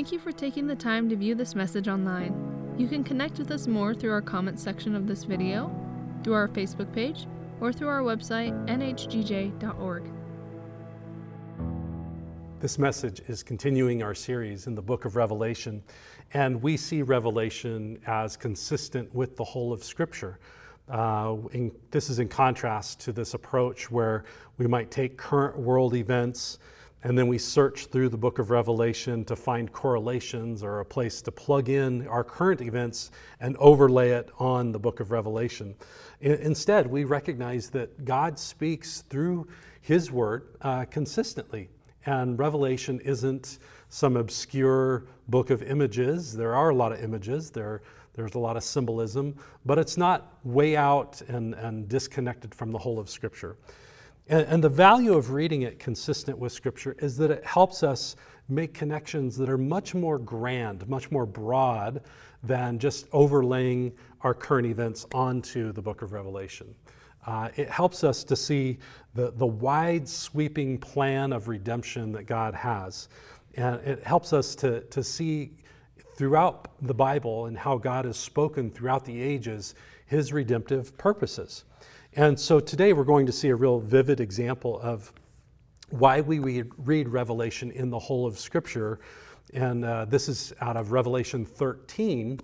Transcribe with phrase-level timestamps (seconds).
[0.00, 2.74] Thank you for taking the time to view this message online.
[2.78, 5.70] You can connect with us more through our comments section of this video,
[6.24, 7.26] through our Facebook page,
[7.60, 10.04] or through our website, nhgj.org.
[12.60, 15.82] This message is continuing our series in the book of Revelation,
[16.32, 20.38] and we see Revelation as consistent with the whole of Scripture.
[20.88, 24.24] Uh, in, this is in contrast to this approach where
[24.56, 26.58] we might take current world events
[27.02, 31.22] and then we search through the book of Revelation to find correlations or a place
[31.22, 35.74] to plug in our current events and overlay it on the book of Revelation.
[36.20, 39.48] instead, we recognize that God speaks through
[39.80, 41.70] His Word uh, consistently
[42.06, 46.34] and Revelation isn't some obscure book of images.
[46.34, 47.82] There are a lot of images, there,
[48.14, 49.34] there's a lot of symbolism,
[49.66, 53.56] but it's not way out and, and disconnected from the whole of Scripture.
[54.30, 58.14] And, and the value of reading it consistent with Scripture is that it helps us
[58.48, 62.00] make connections that are much more grand, much more broad
[62.44, 66.74] than just overlaying our current events onto the book of Revelation.
[67.26, 68.78] Uh, it helps us to see
[69.14, 73.08] the, the wide sweeping plan of redemption that God has.
[73.56, 75.52] And it helps us to, to see
[76.14, 79.74] throughout the Bible and how God has spoken throughout the ages
[80.06, 81.64] his redemptive purposes.
[82.16, 85.12] And so today we're going to see a real vivid example of
[85.90, 88.98] why we read, Revelation in the whole of Scripture.
[89.54, 92.40] And uh, this is out of Revelation 13.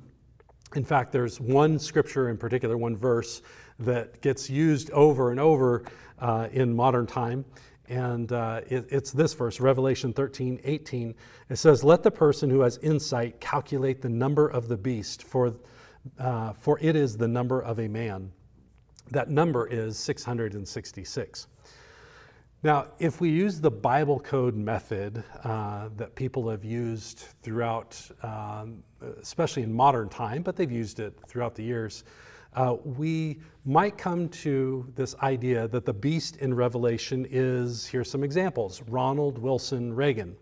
[0.77, 3.43] In fact, there's one scripture in particular, one verse
[3.81, 5.85] that gets used over and over
[6.21, 7.45] uh, in modern time.
[7.89, 11.15] And uh, it, it's this verse, Revelation 13, 18.
[11.51, 15.55] It says, Let the person who has insight calculate the number of the beast, for,
[16.21, 18.31] uh, for it is the number of a man.
[19.11, 21.47] That number is 666.
[22.63, 28.83] Now, if we use the Bible code method uh, that people have used throughout, um,
[29.21, 32.03] especially in modern time, but they've used it throughout the years,
[32.55, 38.25] uh, we might come to this idea that the beast in Revelation is here's some
[38.25, 40.35] examples Ronald Wilson Reagan.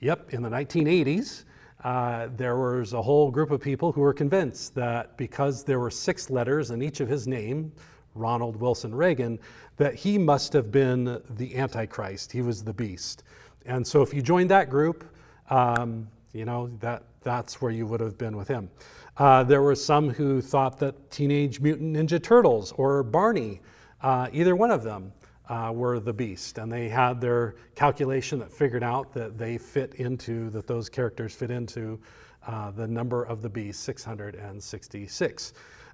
[0.00, 1.44] Yep, in the 1980s,
[1.84, 5.90] uh, there was a whole group of people who were convinced that because there were
[5.90, 7.72] six letters in each of his name,
[8.14, 9.38] Ronald Wilson Reagan,
[9.76, 12.30] that he must have been the Antichrist.
[12.30, 13.24] He was the beast.
[13.66, 15.04] And so if you joined that group,
[15.50, 18.70] um, you know, that, that's where you would have been with him.
[19.16, 23.60] Uh, there were some who thought that Teenage Mutant Ninja Turtles or Barney,
[24.02, 25.12] uh, either one of them,
[25.52, 26.56] uh, were the beast.
[26.56, 31.34] And they had their calculation that figured out that they fit into, that those characters
[31.34, 32.00] fit into
[32.46, 35.52] uh, the number of the beast, 666.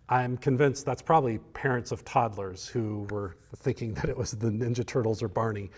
[0.08, 4.86] I'm convinced that's probably parents of toddlers who were thinking that it was the Ninja
[4.86, 5.70] Turtles or Barney.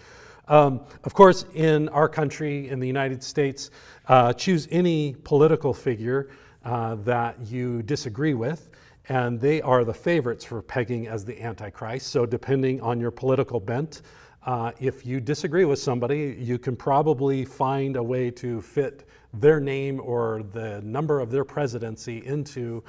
[0.46, 3.70] Um, of course, in our country, in the United States,
[4.08, 6.28] uh, choose any political figure
[6.64, 8.68] uh, that you disagree with,
[9.10, 12.06] and they are the favorites for pegging as the Antichrist.
[12.06, 14.02] So, depending on your political bent,
[14.46, 19.58] uh, if you disagree with somebody, you can probably find a way to fit their
[19.58, 22.84] name or the number of their presidency into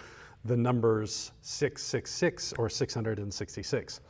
[0.46, 4.02] the numbers 666 or 666.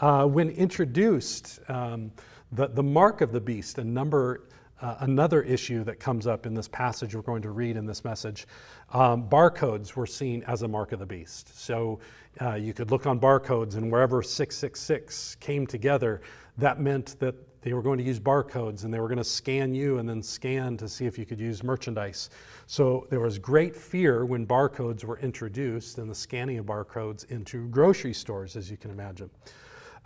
[0.00, 2.12] Uh, when introduced, um,
[2.52, 4.44] the, the mark of the beast, a number,
[4.80, 8.04] uh, another issue that comes up in this passage we're going to read in this
[8.04, 8.46] message,
[8.92, 11.58] um, barcodes were seen as a mark of the beast.
[11.60, 11.98] So
[12.40, 16.20] uh, you could look on barcodes, and wherever 666 came together,
[16.58, 19.74] that meant that they were going to use barcodes and they were going to scan
[19.74, 22.30] you and then scan to see if you could use merchandise.
[22.66, 27.66] So there was great fear when barcodes were introduced and the scanning of barcodes into
[27.68, 29.28] grocery stores, as you can imagine.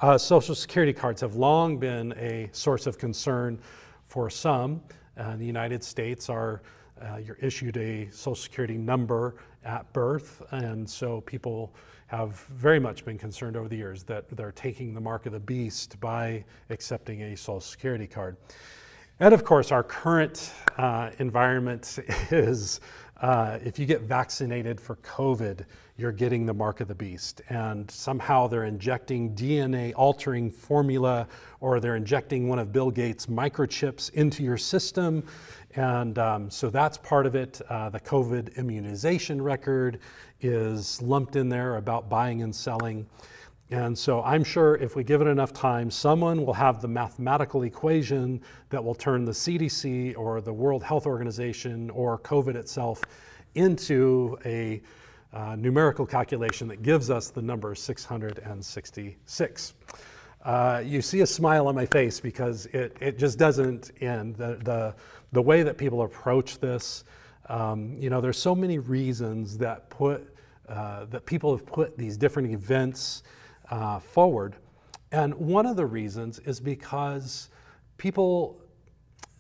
[0.01, 3.59] Uh, Social Security cards have long been a source of concern
[4.07, 4.81] for some.
[5.17, 6.63] Uh, the United States are
[7.01, 11.75] uh, you're issued a Social Security number at birth, and so people
[12.07, 15.41] have very much been concerned over the years that they're taking the mark of the
[15.41, 18.37] beast by accepting a Social Security card.
[19.19, 21.99] And of course, our current uh, environment
[22.31, 22.81] is
[23.23, 25.65] uh, if you get vaccinated for COVID,
[25.97, 27.41] you're getting the mark of the beast.
[27.49, 31.29] And somehow they're injecting DNA altering formula
[31.61, 35.25] or they're injecting one of Bill Gates' microchips into your system.
[35.77, 37.61] And um, so that's part of it.
[37.69, 40.01] Uh, the COVID immunization record
[40.41, 43.07] is lumped in there about buying and selling.
[43.73, 47.63] And so I'm sure if we give it enough time, someone will have the mathematical
[47.63, 53.01] equation that will turn the CDC or the World Health Organization or COVID itself
[53.55, 54.83] into a
[55.33, 59.75] uh, numerical calculation that gives us the number 666.
[60.45, 64.37] Uh, you see a smile on my face because it, it just doesn't end.
[64.37, 64.95] The, the,
[65.33, 67.05] the way that people approach this,
[67.49, 70.29] um, you know, there's so many reasons that put
[70.69, 73.23] uh, that people have put these different events
[73.73, 74.55] uh, forward,
[75.11, 77.49] and one of the reasons is because
[77.99, 78.61] people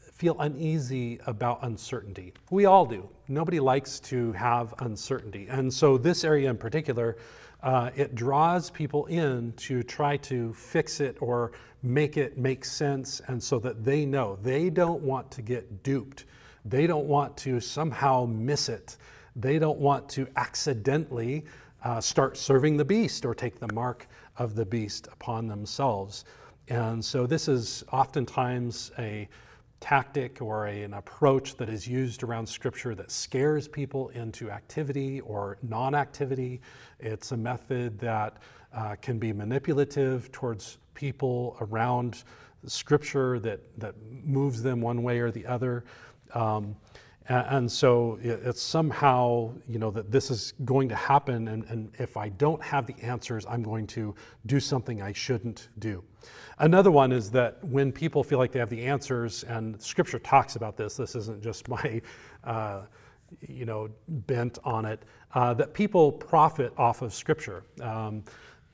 [0.00, 2.32] feel uneasy about uncertainty.
[2.50, 3.08] We all do.
[3.28, 7.16] Nobody likes to have uncertainty, and so this area in particular.
[7.62, 11.52] Uh, it draws people in to try to fix it or
[11.84, 16.24] make it make sense, and so that they know they don't want to get duped
[16.64, 18.96] they don't want to somehow miss it.
[19.34, 21.44] They don't want to accidentally
[21.84, 24.06] uh, start serving the beast or take the mark
[24.38, 26.24] of the beast upon themselves.
[26.68, 29.28] And so this is oftentimes a
[29.80, 35.20] tactic or a, an approach that is used around Scripture that scares people into activity
[35.20, 36.60] or non activity.
[37.00, 38.38] It's a method that
[38.72, 42.22] uh, can be manipulative towards people around
[42.64, 43.94] Scripture that, that
[44.24, 45.84] moves them one way or the other.
[46.32, 46.76] Um,
[47.28, 52.16] and, so it's somehow, you know, that this is going to happen, and, and if
[52.16, 54.14] I don't have the answers, I'm going to
[54.46, 56.02] do something I shouldn't do.
[56.58, 60.56] Another one is that when people feel like they have the answers, and Scripture talks
[60.56, 62.02] about this, this isn't just my,
[62.44, 62.82] uh,
[63.40, 65.02] you know, bent on it,
[65.34, 67.64] uh, that people profit off of Scripture.
[67.80, 68.24] Um,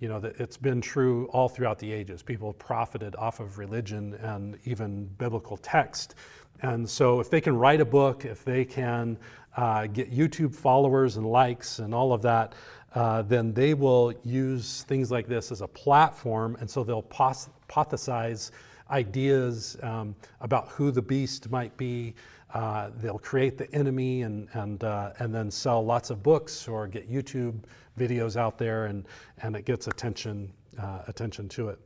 [0.01, 2.23] you know, that it's been true all throughout the ages.
[2.23, 6.15] People have profited off of religion and even biblical text.
[6.63, 9.17] And so, if they can write a book, if they can
[9.57, 12.55] uh, get YouTube followers and likes and all of that,
[12.95, 16.57] uh, then they will use things like this as a platform.
[16.61, 18.51] And so, they'll hypothesize
[18.91, 22.15] ideas um, about who the beast might be.
[22.55, 26.89] Uh, they'll create the enemy and, and, uh, and then sell lots of books or
[26.89, 27.55] get YouTube
[27.99, 29.05] videos out there, and,
[29.43, 30.51] and it gets attention,
[30.81, 31.79] uh, attention to it.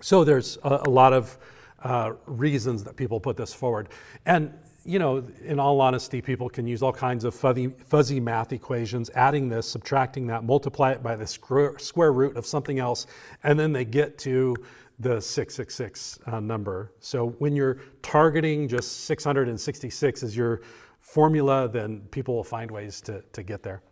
[0.00, 1.36] So, there's a, a lot of
[1.82, 3.88] uh, reasons that people put this forward.
[4.26, 4.52] And,
[4.84, 9.10] you know, in all honesty, people can use all kinds of fuzzy, fuzzy math equations,
[9.14, 13.06] adding this, subtracting that, multiply it by the square, square root of something else,
[13.42, 14.54] and then they get to
[14.98, 16.92] the 666 uh, number.
[17.00, 20.62] So when you're targeting just 666 as your
[21.00, 23.82] formula, then people will find ways to, to get there.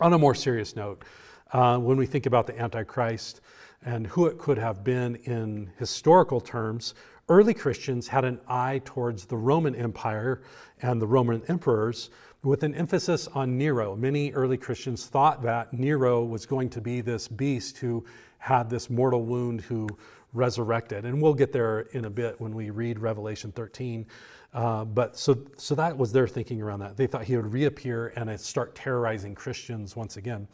[0.00, 1.04] On a more serious note,
[1.52, 3.40] uh, when we think about the Antichrist,
[3.84, 6.94] and who it could have been in historical terms,
[7.28, 10.42] early Christians had an eye towards the Roman Empire
[10.82, 12.10] and the Roman emperors
[12.42, 13.96] with an emphasis on Nero.
[13.96, 18.04] Many early Christians thought that Nero was going to be this beast who
[18.38, 19.88] had this mortal wound who
[20.32, 21.04] resurrected.
[21.04, 24.06] And we'll get there in a bit when we read Revelation 13.
[24.54, 26.96] Uh, but so, so that was their thinking around that.
[26.96, 30.48] They thought he would reappear and start terrorizing Christians once again.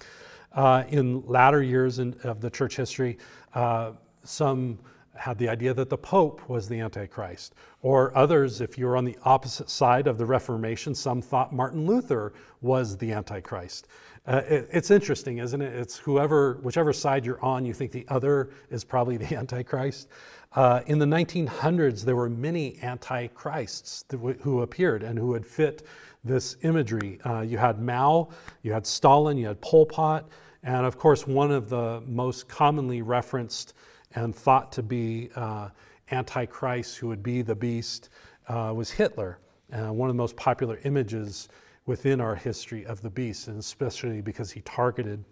[0.54, 3.18] Uh, in latter years in, of the church history,
[3.54, 3.92] uh,
[4.22, 4.78] some
[5.16, 7.54] had the idea that the Pope was the Antichrist.
[7.82, 12.32] Or others, if you're on the opposite side of the Reformation, some thought Martin Luther
[12.62, 13.88] was the Antichrist.
[14.26, 15.74] Uh, it, it's interesting, isn't it?
[15.74, 20.08] It's whoever, whichever side you're on, you think the other is probably the Antichrist.
[20.54, 24.04] Uh, in the 1900s, there were many antichrists
[24.40, 25.86] who appeared and who would fit
[26.22, 27.20] this imagery.
[27.26, 28.28] Uh, you had Mao,
[28.62, 30.28] you had Stalin, you had Pol Pot,
[30.64, 33.74] and of course, one of the most commonly referenced
[34.14, 35.68] and thought to be uh,
[36.10, 38.08] Antichrist, who would be the beast,
[38.48, 39.38] uh, was Hitler.
[39.72, 41.48] Uh, one of the most popular images
[41.86, 45.22] within our history of the beast, and especially because he targeted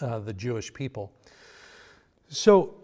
[0.00, 1.12] uh, the Jewish people.
[2.28, 2.76] So,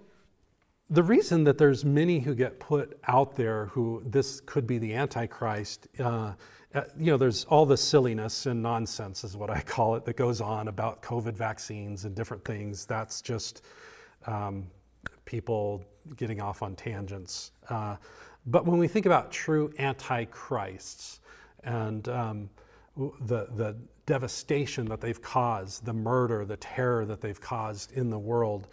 [0.90, 4.92] the reason that there's many who get put out there who this could be the
[4.92, 5.88] Antichrist
[6.74, 10.16] uh, you know, there's all the silliness and nonsense, is what I call it, that
[10.16, 12.86] goes on about COVID vaccines and different things.
[12.86, 13.62] That's just
[14.26, 14.66] um,
[15.24, 15.84] people
[16.16, 17.52] getting off on tangents.
[17.68, 17.96] Uh,
[18.46, 21.20] but when we think about true antichrists
[21.64, 22.50] and um,
[22.96, 23.76] the, the
[24.06, 28.68] devastation that they've caused, the murder, the terror that they've caused in the world,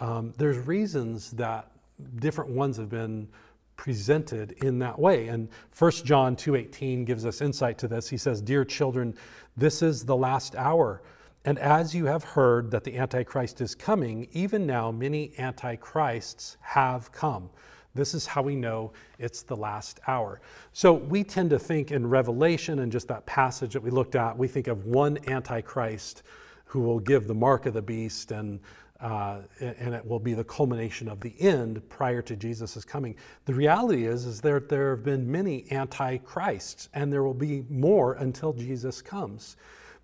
[0.00, 1.70] um, there's reasons that
[2.16, 3.28] different ones have been
[3.76, 5.28] presented in that way.
[5.28, 8.08] And 1 John 2:18 gives us insight to this.
[8.08, 9.14] He says, "Dear children,
[9.56, 11.02] this is the last hour.
[11.44, 17.12] And as you have heard that the antichrist is coming, even now many antichrists have
[17.12, 17.50] come."
[17.94, 20.40] This is how we know it's the last hour.
[20.72, 24.36] So we tend to think in Revelation and just that passage that we looked at,
[24.36, 26.22] we think of one antichrist
[26.64, 28.58] who will give the mark of the beast and
[29.04, 33.14] uh, and it will be the culmination of the end prior to Jesus' coming.
[33.44, 38.14] The reality is, is that there have been many antichrists, and there will be more
[38.14, 39.58] until Jesus comes.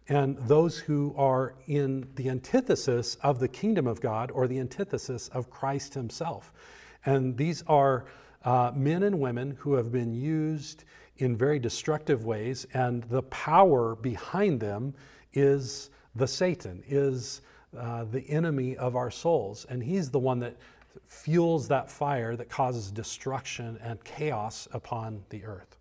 [0.09, 5.29] And those who are in the antithesis of the kingdom of God or the antithesis
[5.29, 6.53] of Christ himself.
[7.07, 8.05] And these are
[8.45, 10.85] uh, men and women who have been used
[11.17, 14.93] in very destructive ways, and the power behind them
[15.33, 17.41] is the Satan, is
[17.77, 19.67] uh, the enemy of our souls.
[19.69, 20.57] And he's the one that
[21.07, 25.77] fuels that fire that causes destruction and chaos upon the earth.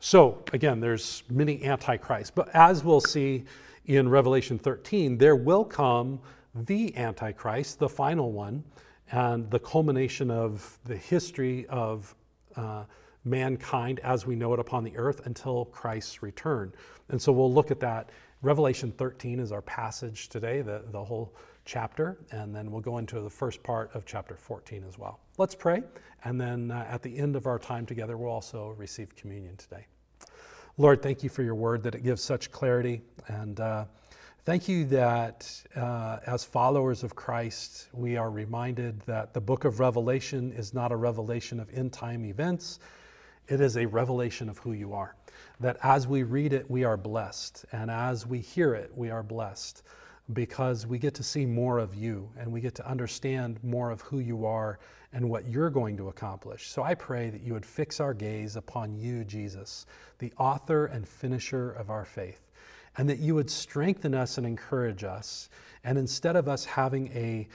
[0.00, 3.44] So, again, there's many antichrists, but as we'll see
[3.86, 6.20] in Revelation 13, there will come
[6.54, 8.62] the antichrist, the final one,
[9.10, 12.14] and the culmination of the history of
[12.56, 12.84] uh,
[13.24, 16.72] mankind as we know it upon the earth until Christ's return.
[17.08, 18.10] And so we'll look at that.
[18.42, 23.20] Revelation 13 is our passage today, the, the whole chapter, and then we'll go into
[23.20, 25.18] the first part of chapter 14 as well.
[25.38, 25.82] Let's pray,
[26.22, 29.86] and then uh, at the end of our time together, we'll also receive communion today.
[30.76, 33.02] Lord, thank you for your word that it gives such clarity.
[33.26, 33.86] And uh,
[34.44, 39.80] thank you that uh, as followers of Christ, we are reminded that the book of
[39.80, 42.78] Revelation is not a revelation of end time events,
[43.48, 45.16] it is a revelation of who you are.
[45.60, 47.64] That as we read it, we are blessed.
[47.72, 49.82] And as we hear it, we are blessed
[50.32, 54.00] because we get to see more of you and we get to understand more of
[54.02, 54.78] who you are
[55.12, 56.68] and what you're going to accomplish.
[56.68, 59.86] So I pray that you would fix our gaze upon you, Jesus,
[60.18, 62.50] the author and finisher of our faith,
[62.98, 65.48] and that you would strengthen us and encourage us.
[65.84, 67.48] And instead of us having a,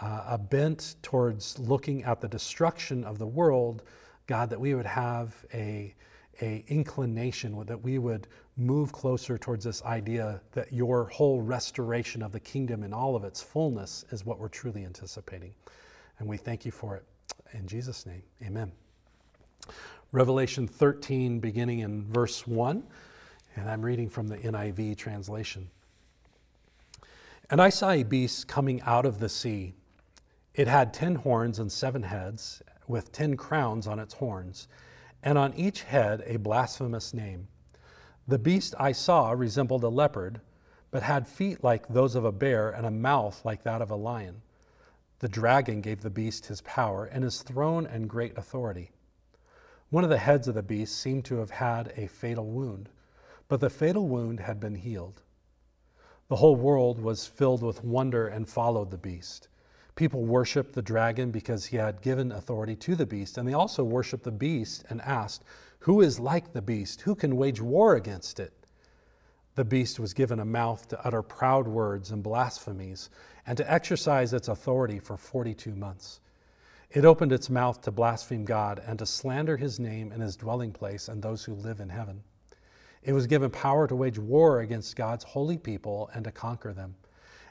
[0.00, 3.82] uh, a bent towards looking at the destruction of the world,
[4.28, 5.94] God, that we would have a,
[6.40, 12.32] a inclination, that we would move closer towards this idea that your whole restoration of
[12.32, 15.54] the kingdom in all of its fullness is what we're truly anticipating.
[16.18, 17.04] And we thank you for it.
[17.52, 18.72] In Jesus' name, amen.
[20.12, 22.82] Revelation 13, beginning in verse 1,
[23.56, 25.70] and I'm reading from the NIV translation.
[27.48, 29.74] And I saw a beast coming out of the sea.
[30.54, 34.68] It had ten horns and seven heads with ten crowns on its horns,
[35.22, 37.48] and on each head a blasphemous name.
[38.26, 40.40] The beast I saw resembled a leopard,
[40.90, 43.96] but had feet like those of a bear and a mouth like that of a
[43.96, 44.42] lion.
[45.20, 48.90] The dragon gave the beast his power and his throne and great authority.
[49.90, 52.88] One of the heads of the beast seemed to have had a fatal wound,
[53.48, 55.22] but the fatal wound had been healed.
[56.28, 59.48] The whole world was filled with wonder and followed the beast.
[60.00, 63.84] People worshiped the dragon because he had given authority to the beast, and they also
[63.84, 65.44] worshiped the beast and asked,
[65.80, 67.02] Who is like the beast?
[67.02, 68.54] Who can wage war against it?
[69.56, 73.10] The beast was given a mouth to utter proud words and blasphemies,
[73.46, 76.20] and to exercise its authority for 42 months.
[76.90, 80.72] It opened its mouth to blaspheme God and to slander his name and his dwelling
[80.72, 82.22] place and those who live in heaven.
[83.02, 86.94] It was given power to wage war against God's holy people and to conquer them.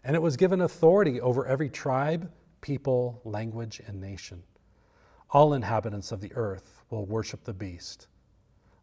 [0.03, 4.43] And it was given authority over every tribe, people, language, and nation.
[5.31, 8.07] All inhabitants of the earth will worship the beast,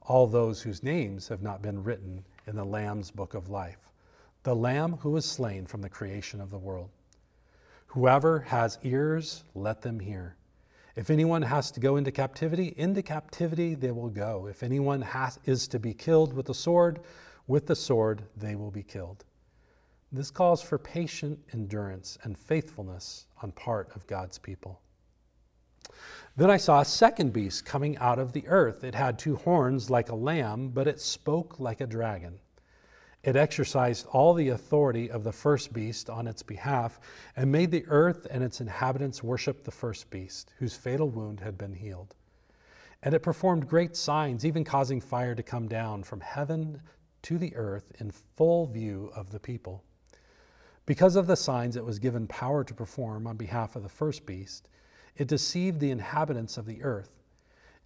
[0.02, 3.90] all those whose names have not been written in the Lamb's book of life,
[4.44, 6.90] the Lamb who was slain from the creation of the world.
[7.88, 10.36] Whoever has ears, let them hear.
[10.94, 14.46] If anyone has to go into captivity, into captivity they will go.
[14.46, 17.00] If anyone has, is to be killed with the sword,
[17.46, 19.24] with the sword they will be killed.
[20.12, 24.80] This calls for patient endurance and faithfulness on part of God's people.
[26.36, 28.84] Then I saw a second beast coming out of the earth.
[28.84, 32.38] It had two horns like a lamb, but it spoke like a dragon.
[33.22, 37.00] It exercised all the authority of the first beast on its behalf
[37.34, 41.58] and made the earth and its inhabitants worship the first beast, whose fatal wound had
[41.58, 42.14] been healed.
[43.02, 46.80] And it performed great signs, even causing fire to come down from heaven
[47.22, 49.82] to the earth in full view of the people.
[50.86, 54.24] Because of the signs it was given power to perform on behalf of the first
[54.24, 54.68] beast,
[55.16, 57.10] it deceived the inhabitants of the earth.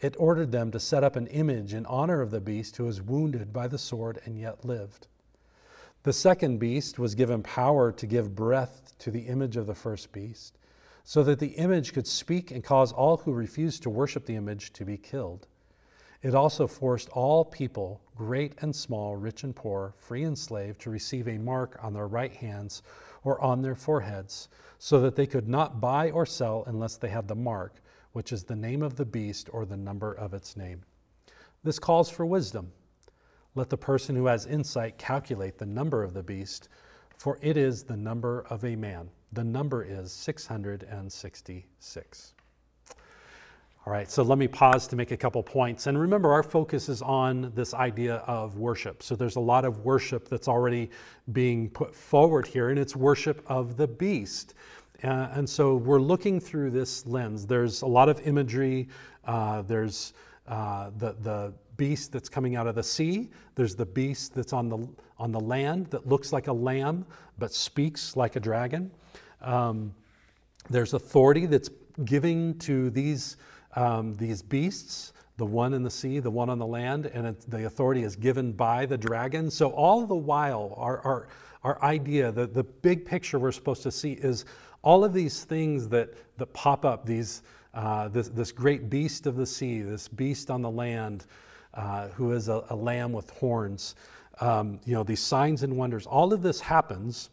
[0.01, 3.01] It ordered them to set up an image in honor of the beast who was
[3.01, 5.07] wounded by the sword and yet lived.
[6.03, 10.13] The second beast was given power to give breath to the image of the first
[10.13, 10.59] beast,
[11.05, 14.73] so that the image could speak and cause all who refused to worship the image
[14.75, 15.47] to be killed.
[16.23, 20.91] It also forced all people, great and small, rich and poor, free and slave, to
[20.91, 22.83] receive a mark on their right hands
[23.25, 27.27] or on their foreheads, so that they could not buy or sell unless they had
[27.27, 27.81] the mark,
[28.13, 30.83] which is the name of the beast or the number of its name.
[31.63, 32.71] This calls for wisdom.
[33.55, 36.69] Let the person who has insight calculate the number of the beast,
[37.17, 39.09] for it is the number of a man.
[39.33, 42.35] The number is 666.
[43.87, 45.87] All right, so let me pause to make a couple points.
[45.87, 49.03] And remember, our focus is on this idea of worship.
[49.03, 50.91] So there's a lot of worship that's already
[51.33, 54.53] being put forward here, and it's worship of the beast.
[55.03, 57.47] Uh, and so we're looking through this lens.
[57.47, 58.87] There's a lot of imagery.
[59.25, 60.13] Uh, there's
[60.47, 63.31] uh, the, the beast that's coming out of the sea.
[63.55, 64.87] There's the beast that's on the,
[65.19, 67.07] on the land that looks like a lamb
[67.39, 68.91] but speaks like a dragon.
[69.41, 69.95] Um,
[70.69, 71.71] there's authority that's
[72.05, 73.39] giving to these,
[73.75, 77.51] um, these beasts the one in the sea, the one on the land, and it,
[77.51, 79.51] the authority is given by the dragon.
[79.51, 81.29] So, all the while, our, our,
[81.65, 84.45] our idea, the, the big picture we're supposed to see is
[84.83, 89.37] all of these things that, that pop up, these, uh, this, this great beast of
[89.37, 91.25] the sea, this beast on the land,
[91.73, 93.95] uh, who is a, a, lamb with horns,
[94.43, 97.31] um, you know, these signs and wonders, all of this happens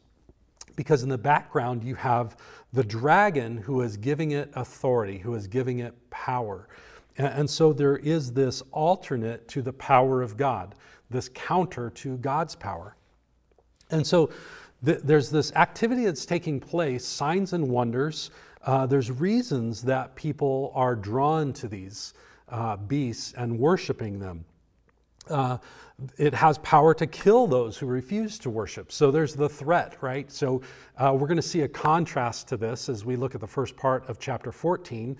[0.77, 2.37] because in the background you have
[2.71, 6.69] the dragon who is giving it authority, who is giving it power.
[7.17, 10.75] And so there is this alternate to the power of God,
[11.09, 12.95] this counter to God's power.
[13.89, 14.29] And so
[14.85, 18.29] th- there's this activity that's taking place, signs and wonders.
[18.63, 22.13] Uh, there's reasons that people are drawn to these
[22.49, 24.45] uh, beasts and worshiping them.
[25.29, 25.57] Uh,
[26.17, 28.91] it has power to kill those who refuse to worship.
[28.91, 30.31] So there's the threat, right?
[30.31, 30.61] So
[30.97, 33.75] uh, we're going to see a contrast to this as we look at the first
[33.75, 35.17] part of chapter 14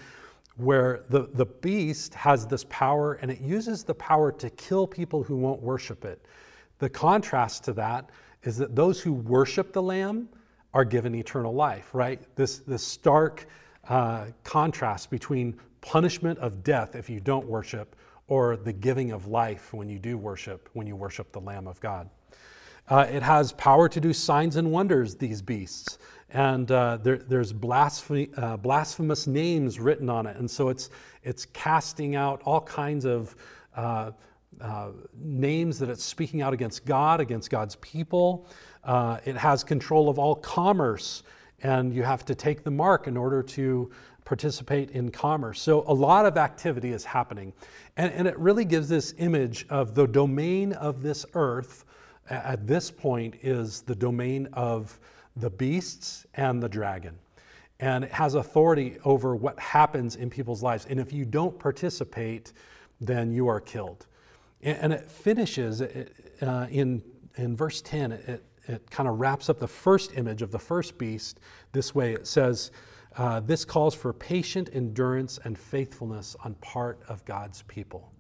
[0.58, 5.24] where the, the beast has this power and it uses the power to kill people
[5.24, 6.26] who won't worship it.
[6.80, 8.10] The contrast to that
[8.44, 10.30] is that those who worship the Lamb
[10.74, 12.22] are given eternal life, right?
[12.36, 13.48] This, this stark
[13.90, 17.96] uh, contrast between punishment of death if you don't worship
[18.28, 21.80] or the giving of life when you do worship, when you worship the Lamb of
[21.80, 22.10] God.
[22.90, 25.98] Uh, it has power to do signs and wonders, these beasts
[26.30, 30.36] and uh, there, there's uh, blasphemous names written on it.
[30.38, 30.90] And so it's,
[31.24, 33.36] it's casting out all kinds of
[33.76, 34.12] uh,
[34.60, 38.48] uh names that it's speaking out against God, against God's people.
[38.84, 41.24] Uh, it has control of all commerce,
[41.62, 43.90] and you have to take the mark in order to
[44.28, 45.62] participate in commerce.
[45.62, 47.54] So a lot of activity is happening.
[47.96, 51.86] And, and it really gives this image of the domain of this earth
[52.30, 55.00] at this point is the domain of
[55.38, 57.18] the beasts and the dragon.
[57.80, 60.86] And it has authority over what happens in people's lives.
[60.90, 62.52] And if you don't participate,
[63.00, 64.08] then you are killed.
[64.62, 67.02] And it finishes uh, in,
[67.38, 70.98] in verse 10, it, it kind of wraps up the first image of the first
[70.98, 71.40] beast
[71.72, 72.12] this way.
[72.12, 72.72] It says,
[73.18, 78.12] uh, This calls for patient endurance and faithfulness on part of God's people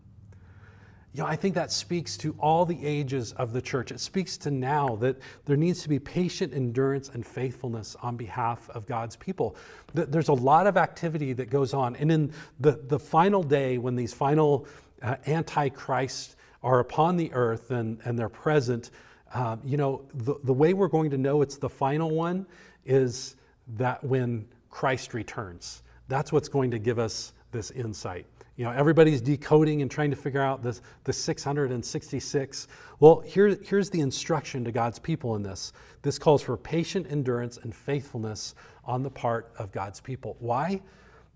[1.17, 3.91] you know, I think that speaks to all the ages of the church.
[3.91, 8.69] It speaks to now that there needs to be patient endurance and faithfulness on behalf
[8.69, 9.55] of God's people.
[9.95, 11.95] There's a lot of activity that goes on.
[11.95, 14.67] And in the, the final day, when these final
[15.01, 18.91] uh, antichrists are upon the earth and, and they're present,
[19.33, 22.45] uh, you know, the, the way we're going to know it's the final one
[22.85, 23.37] is
[23.75, 24.45] that when
[24.77, 25.81] Christ returns.
[26.07, 28.27] That's what's going to give us this insight.
[28.57, 32.67] You know, everybody's decoding and trying to figure out this, the 666.
[32.99, 35.73] Well, here, here's the instruction to God's people in this.
[36.03, 38.53] This calls for patient endurance and faithfulness
[38.85, 40.35] on the part of God's people.
[40.37, 40.79] Why?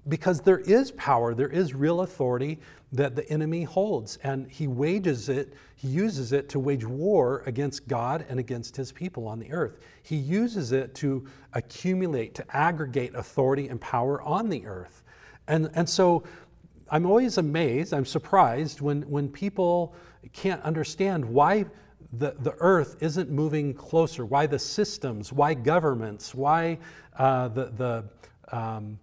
[0.07, 2.59] Because there is power, there is real authority
[2.91, 7.87] that the enemy holds, and he wages it, he uses it to wage war against
[7.87, 9.79] God and against his people on the earth.
[10.03, 15.03] He uses it to accumulate, to aggregate authority and power on the earth.
[15.47, 16.23] And, and so
[16.89, 19.95] I'm always amazed, I'm surprised when, when people
[20.33, 21.65] can't understand why
[22.13, 26.79] the, the earth isn't moving closer, why the systems, why governments, why
[27.17, 28.03] uh, the, the,
[28.55, 28.99] um,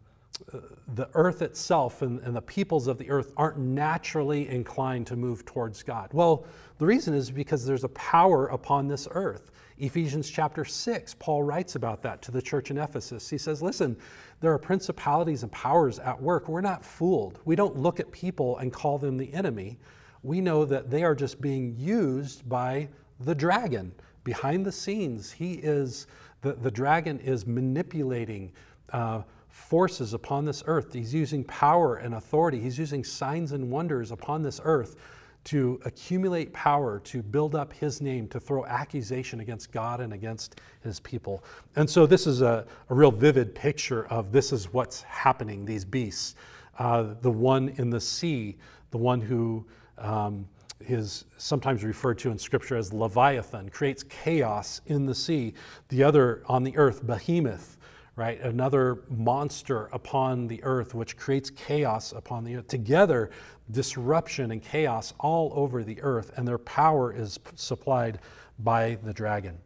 [0.94, 5.44] the earth itself and, and the peoples of the earth aren't naturally inclined to move
[5.44, 6.10] towards God.
[6.12, 6.46] Well,
[6.78, 9.50] the reason is because there's a power upon this earth.
[9.78, 13.28] Ephesians chapter 6, Paul writes about that to the church in Ephesus.
[13.28, 13.96] He says, Listen,
[14.40, 16.48] there are principalities and powers at work.
[16.48, 17.38] We're not fooled.
[17.44, 19.78] We don't look at people and call them the enemy.
[20.22, 22.88] We know that they are just being used by
[23.20, 23.92] the dragon.
[24.24, 26.06] Behind the scenes, he is,
[26.42, 28.52] the, the dragon is manipulating
[28.92, 30.92] uh, forces upon this earth.
[30.92, 32.60] He's using power and authority.
[32.60, 34.96] He's using signs and wonders upon this earth
[35.44, 40.60] to accumulate power, to build up his name, to throw accusation against God and against
[40.82, 41.42] his people.
[41.76, 45.84] And so this is a, a real vivid picture of this is what's happening, these
[45.84, 46.34] beasts.
[46.78, 48.58] Uh, the one in the sea,
[48.90, 49.64] the one who
[49.96, 50.46] um,
[50.80, 55.54] is sometimes referred to in scripture as Leviathan, creates chaos in the sea.
[55.88, 57.77] The other on the earth, Behemoth,
[58.18, 58.40] right?
[58.40, 62.66] Another monster upon the earth, which creates chaos upon the earth.
[62.66, 63.30] Together,
[63.70, 68.18] disruption and chaos all over the earth, and their power is supplied
[68.58, 69.56] by the dragon.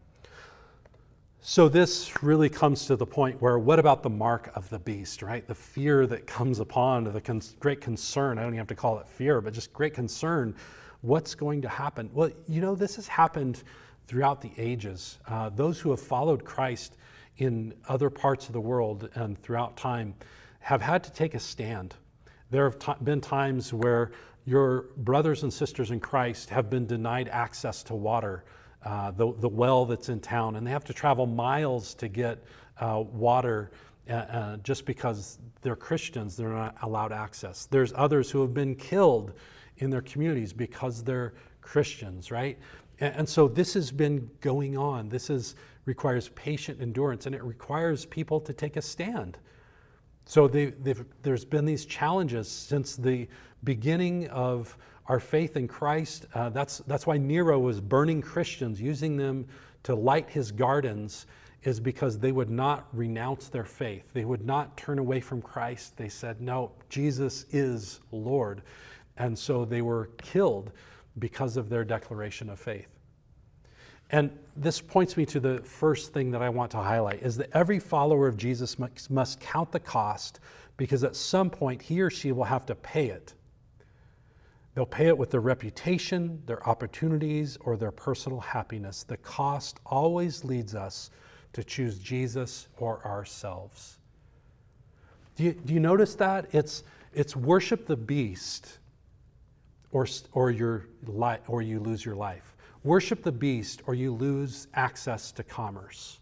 [1.40, 5.22] So, this really comes to the point where what about the mark of the beast,
[5.22, 5.48] right?
[5.48, 8.36] The fear that comes upon, the con- great concern.
[8.36, 10.54] I don't even have to call it fear, but just great concern.
[11.00, 12.10] What's going to happen?
[12.12, 13.62] Well, you know, this has happened
[14.06, 15.18] throughout the ages.
[15.26, 16.96] Uh, those who have followed Christ
[17.42, 20.14] in other parts of the world and throughout time
[20.60, 21.96] have had to take a stand.
[22.50, 24.12] There have been times where
[24.44, 28.44] your brothers and sisters in Christ have been denied access to water
[28.84, 32.44] uh, the, the well that's in town, and they have to travel miles to get
[32.78, 33.70] uh, water
[34.08, 37.66] uh, uh, just because they're Christians, they're not allowed access.
[37.66, 39.32] There's others who have been killed
[39.78, 42.58] in their communities because they're Christians, right?
[43.00, 45.08] And, and so this has been going on.
[45.08, 49.38] This is, requires patient endurance, and it requires people to take a stand.
[50.24, 50.66] So they,
[51.22, 53.28] there's been these challenges since the
[53.64, 56.26] beginning of our faith in Christ.
[56.34, 59.46] Uh, that's, that's why Nero was burning Christians, using them
[59.82, 61.26] to light his gardens,
[61.64, 64.04] is because they would not renounce their faith.
[64.12, 65.96] They would not turn away from Christ.
[65.96, 68.62] They said, No, Jesus is Lord.
[69.16, 70.72] And so they were killed
[71.18, 72.88] because of their declaration of faith.
[74.12, 77.50] And this points me to the first thing that I want to highlight is that
[77.54, 80.40] every follower of Jesus must, must count the cost
[80.76, 83.34] because at some point he or she will have to pay it.
[84.74, 89.02] They'll pay it with their reputation, their opportunities, or their personal happiness.
[89.02, 91.10] The cost always leads us
[91.54, 93.98] to choose Jesus or ourselves.
[95.36, 96.46] Do you, do you notice that?
[96.52, 98.78] It's, it's worship the beast
[99.90, 102.51] or, or, your li- or you lose your life.
[102.84, 106.18] Worship the beast or you lose access to commerce.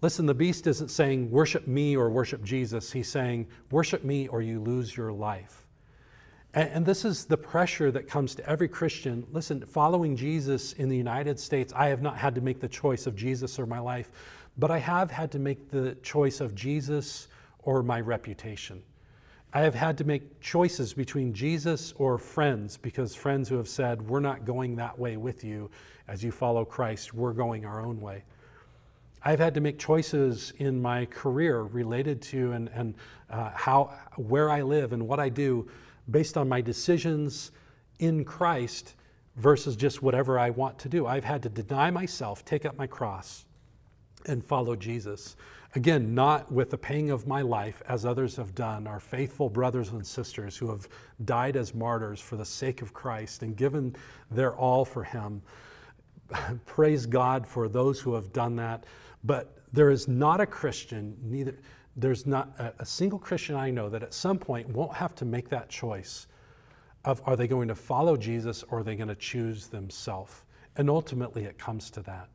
[0.00, 2.92] Listen, the beast isn't saying worship me or worship Jesus.
[2.92, 5.66] He's saying worship me or you lose your life.
[6.54, 9.26] And, and, this is the pressure that comes to every Christian.
[9.32, 13.06] Listen, following Jesus in the United States, I have not had to make the choice
[13.06, 14.10] of Jesus or my life,
[14.56, 17.28] but I have had to make the choice of Jesus
[17.64, 18.82] or my reputation.
[19.52, 24.02] I have had to make choices between Jesus or friends because friends who have said,
[24.02, 25.70] We're not going that way with you
[26.08, 28.24] as you follow Christ, we're going our own way.
[29.24, 32.94] I've had to make choices in my career related to and, and
[33.28, 35.68] uh, how, where I live and what I do
[36.10, 37.50] based on my decisions
[37.98, 38.94] in Christ
[39.36, 41.06] versus just whatever I want to do.
[41.06, 43.44] I've had to deny myself, take up my cross,
[44.26, 45.36] and follow Jesus.
[45.74, 49.90] Again, not with the paying of my life as others have done, our faithful brothers
[49.90, 50.88] and sisters who have
[51.24, 53.94] died as martyrs for the sake of Christ and given
[54.30, 55.42] their all for Him.
[56.66, 58.84] Praise God for those who have done that.
[59.24, 61.54] But there is not a Christian, neither
[61.96, 65.24] there's not a, a, single Christian I know that at some point won't have to
[65.24, 66.28] make that choice
[67.04, 70.44] of are they going to follow Jesus or are they going to choose themselves?
[70.76, 72.28] And ultimately it comes to that.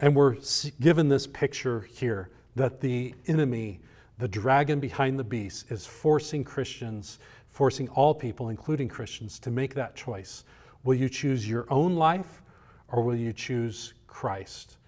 [0.00, 0.36] And we're
[0.80, 3.80] given this picture here that the enemy,
[4.18, 7.18] the dragon behind the beast, is forcing Christians,
[7.50, 10.44] forcing all people, including Christians, to make that choice.
[10.82, 12.42] Will you choose your own life
[12.88, 14.78] or will you choose Christ?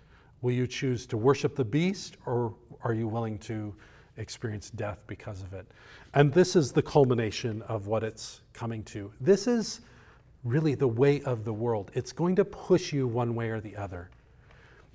[0.40, 3.74] Will you choose to worship the beast or are you willing to
[4.16, 5.66] experience death because of it?
[6.14, 9.12] And this is the culmination of what it's coming to.
[9.20, 9.80] This is
[10.44, 11.90] really the way of the world.
[11.94, 14.10] It's going to push you one way or the other.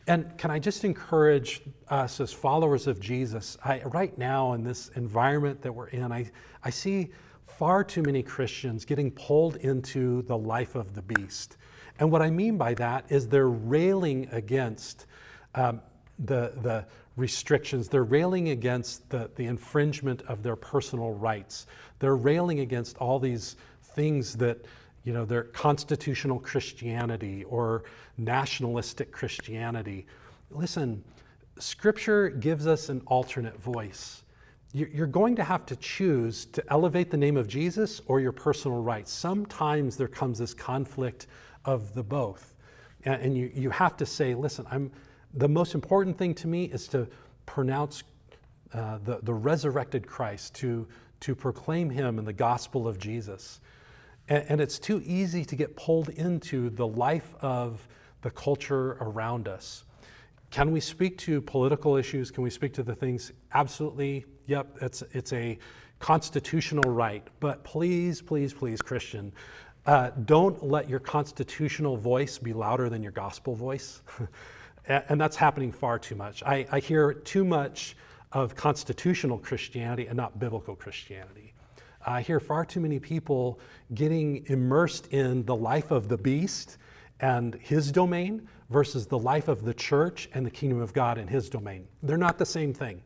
[0.08, 3.58] And can I just encourage us as followers of Jesus?
[3.64, 6.30] I, right now, in this environment that we're in, I,
[6.64, 7.12] I see
[7.48, 11.58] far too many Christians getting pulled into the life of the beast.
[12.00, 15.06] And what I mean by that is they're railing against
[15.56, 15.82] um,
[16.20, 16.86] the, the
[17.16, 17.88] restrictions.
[17.88, 21.68] They're railing against the, the infringement of their personal rights.
[22.00, 23.56] They're railing against all these
[23.96, 24.66] things that,
[25.04, 27.84] you know, they're constitutional Christianity or
[28.18, 30.06] nationalistic Christianity.
[30.50, 31.04] Listen,
[31.60, 34.24] Scripture gives us an alternate voice.
[34.76, 38.82] You're going to have to choose to elevate the name of Jesus or your personal
[38.82, 39.12] rights.
[39.12, 41.28] Sometimes there comes this conflict
[41.66, 42.56] of the both.
[43.06, 44.92] And you, you have to say, listen, I'm,
[45.36, 47.08] the most important thing to me is to
[47.46, 48.04] pronounce
[48.74, 50.88] uh, the, the resurrected Christ, to,
[51.20, 53.60] to proclaim him in the gospel of Jesus.
[54.30, 57.88] And, and it's too easy to get pulled into the life of
[58.22, 59.84] the culture around us.
[60.52, 62.30] Can we speak to political issues?
[62.32, 63.32] Can we speak to the things?
[63.54, 64.26] Absolutely.
[64.46, 65.58] Yep, it's, it's a
[66.00, 67.28] constitutional right.
[67.40, 69.32] But please, please, please, Christian,
[69.86, 74.02] uh, don't let your constitutional voice be louder than your gospel voice.
[74.86, 76.44] And that's happening far too much.
[76.44, 77.96] I, I hear too much
[78.34, 81.53] of constitutional Christianity and not biblical Christianity.
[82.06, 83.60] I hear far too many people
[83.94, 86.78] getting immersed in the life of the beast
[87.20, 91.30] and his domain versus the life of the church and the kingdom of God and
[91.30, 91.88] his domain.
[92.02, 93.02] They're not the same thing.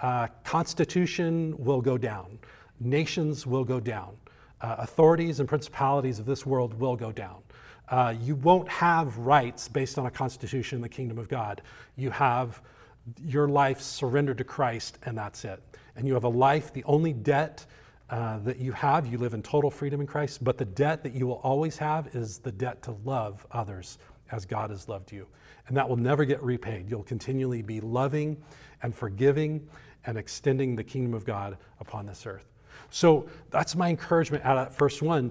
[0.00, 2.38] Uh, constitution will go down,
[2.78, 4.16] nations will go down,
[4.62, 7.42] uh, authorities and principalities of this world will go down.
[7.90, 11.60] Uh, you won't have rights based on a constitution in the kingdom of God.
[11.96, 12.62] You have
[13.22, 15.60] your life surrendered to Christ, and that's it.
[15.96, 17.66] And you have a life, the only debt
[18.10, 21.14] uh, that you have, you live in total freedom in Christ, but the debt that
[21.14, 23.98] you will always have is the debt to love others
[24.32, 25.26] as God has loved you.
[25.68, 26.90] And that will never get repaid.
[26.90, 28.36] You'll continually be loving
[28.82, 29.68] and forgiving
[30.06, 32.46] and extending the kingdom of God upon this earth.
[32.90, 35.30] So that's my encouragement out of that first one.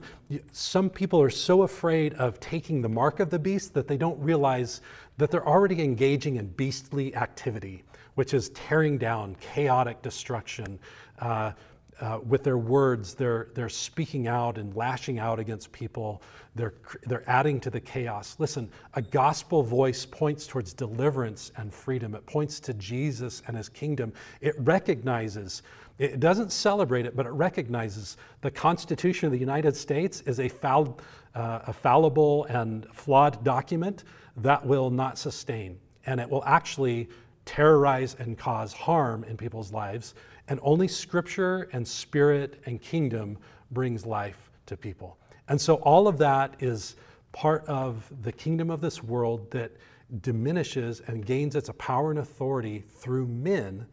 [0.53, 4.19] Some people are so afraid of taking the mark of the beast that they don't
[4.21, 4.81] realize
[5.17, 7.83] that they're already engaging in beastly activity,
[8.15, 10.79] which is tearing down, chaotic destruction.
[11.19, 11.51] Uh,
[12.01, 16.21] uh, with their words, they're, they're speaking out and lashing out against people.
[16.55, 18.35] They're, they're adding to the chaos.
[18.39, 22.15] Listen, a gospel voice points towards deliverance and freedom.
[22.15, 24.13] It points to Jesus and his kingdom.
[24.41, 25.61] It recognizes,
[25.97, 30.47] it doesn't celebrate it, but it recognizes the Constitution of the United States is a,
[30.47, 30.99] fall,
[31.35, 34.05] uh, a fallible and flawed document
[34.37, 35.77] that will not sustain.
[36.05, 37.09] And it will actually
[37.45, 40.13] terrorize and cause harm in people's lives.
[40.49, 43.37] And only scripture and spirit and kingdom
[43.71, 45.17] brings life to people.
[45.47, 46.95] And so all of that is
[47.31, 49.71] part of the kingdom of this world that
[50.21, 53.85] diminishes and gains its power and authority through men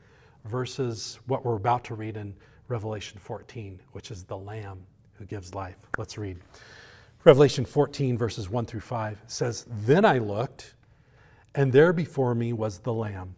[0.46, 2.34] versus what we're about to read in
[2.68, 4.78] Revelation 14, which is the Lamb
[5.14, 5.76] who gives life.
[5.98, 6.38] Let's read.
[7.24, 10.74] Revelation 14, verses 1 through 5 says, Then I looked,
[11.54, 13.34] and there before me was the Lamb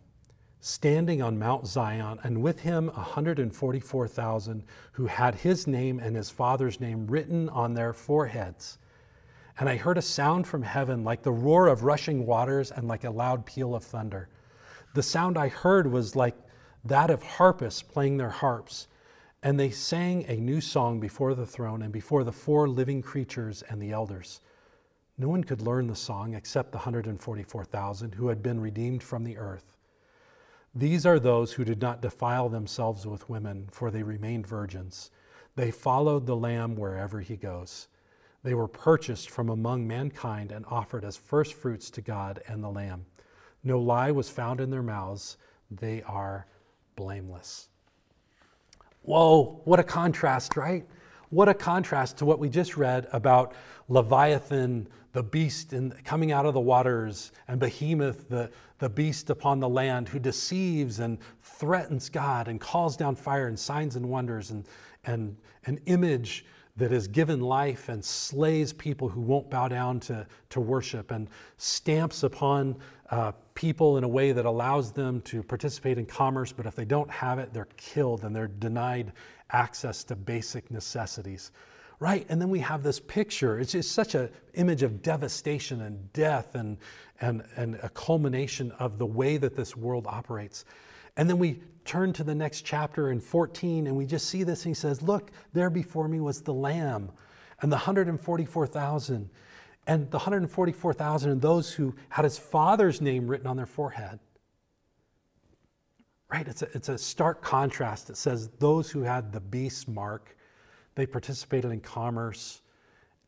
[0.60, 6.80] standing on Mount Zion, and with him 144,000 who had his name and his father's
[6.80, 8.78] name written on their foreheads.
[9.58, 13.04] And I heard a sound from heaven like the roar of rushing waters and like
[13.04, 14.28] a loud peal of thunder.
[14.94, 16.36] The sound I heard was like
[16.84, 18.88] that of harpists playing their harps.
[19.42, 23.62] And they sang a new song before the throne and before the four living creatures
[23.62, 24.40] and the elders.
[25.16, 29.36] No one could learn the song except the 144,000 who had been redeemed from the
[29.36, 29.77] earth.
[30.78, 35.10] These are those who did not defile themselves with women, for they remained virgins.
[35.56, 37.88] They followed the Lamb wherever he goes.
[38.44, 43.06] They were purchased from among mankind and offered as firstfruits to God and the Lamb.
[43.64, 45.36] No lie was found in their mouths.
[45.68, 46.46] They are
[46.94, 47.70] blameless.
[49.02, 50.86] Whoa, what a contrast, right?
[51.30, 53.54] What a contrast to what we just read about
[53.88, 59.60] Leviathan, the beast in, coming out of the waters, and Behemoth, the, the beast upon
[59.60, 64.50] the land, who deceives and threatens God and calls down fire and signs and wonders
[64.50, 64.64] and,
[65.04, 65.36] and
[65.66, 66.46] an image
[66.78, 71.28] that is given life and slays people who won't bow down to, to worship and
[71.56, 72.76] stamps upon
[73.10, 76.84] uh, people in a way that allows them to participate in commerce, but if they
[76.84, 79.12] don't have it, they're killed and they're denied
[79.50, 81.50] access to basic necessities
[82.00, 82.26] right?
[82.28, 83.58] And then we have this picture.
[83.58, 86.78] It's just such an image of devastation and death and,
[87.20, 90.64] and, and a culmination of the way that this world operates.
[91.16, 94.64] And then we turn to the next chapter in 14 and we just see this
[94.64, 97.10] and he says, Look, there before me was the Lamb
[97.60, 99.30] and the 144,000.
[99.88, 104.20] And the 144,000 and those who had his father's name written on their forehead.
[106.30, 106.46] Right?
[106.46, 108.10] It's a, it's a stark contrast.
[108.10, 110.36] It says those who had the beast mark
[110.94, 112.60] they participated in commerce,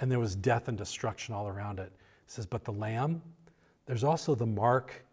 [0.01, 1.93] and there was death and destruction all around it.
[1.93, 1.93] It
[2.27, 3.23] says, But the Lamb,
[3.87, 5.05] there's also the mark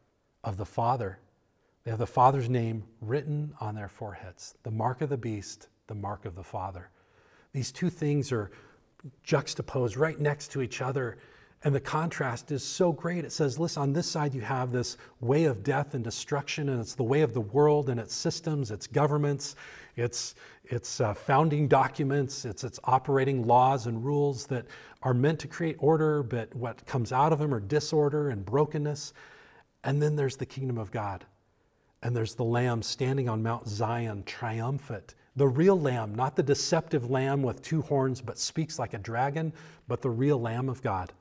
[0.44, 1.20] of the Father.
[1.84, 5.96] They have the Father's name written on their foreheads the mark of the beast, the
[5.96, 6.90] mark of the Father.
[7.54, 8.50] These two things are
[9.24, 11.20] juxtaposed right next to each other
[11.64, 13.26] and the contrast is so great.
[13.26, 16.80] It says, listen, on this side you have this way of death and destruction, and
[16.80, 19.56] it's the way of the world and its systems, its governments,
[19.96, 24.66] its, its uh, founding documents, its, its operating laws and rules that
[25.02, 29.14] are meant to create order, but what comes out of them are disorder and brokenness.
[29.84, 31.26] And then there's the kingdom of God.
[32.04, 35.16] And there's the Lamb standing on Mount Zion, triumphant.
[35.36, 39.54] The real Lamb, not the deceptive Lamb with two horns, but speaks like a dragon,
[39.88, 41.14] but the real Lamb of God.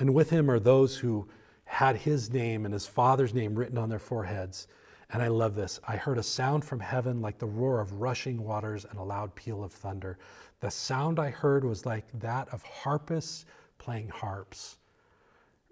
[0.00, 1.28] And with him are those who
[1.64, 4.66] had his name and his father's name written on their foreheads.
[5.12, 5.78] And I love this.
[5.86, 9.34] I heard a sound from heaven like the roar of rushing waters and a loud
[9.34, 10.18] peal of thunder.
[10.60, 13.44] The sound I heard was like that of harpists
[13.76, 14.78] playing harps.